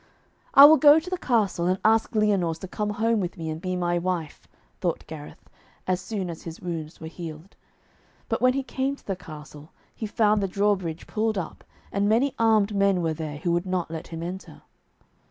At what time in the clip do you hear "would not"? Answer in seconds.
13.51-13.91